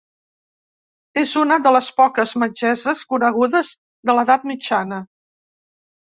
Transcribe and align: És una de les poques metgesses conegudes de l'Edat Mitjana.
És 1.23 1.33
una 1.41 1.57
de 1.65 1.73
les 1.75 1.89
poques 1.99 2.33
metgesses 2.43 3.01
conegudes 3.11 3.69
de 4.11 4.15
l'Edat 4.21 4.47
Mitjana. 4.53 4.99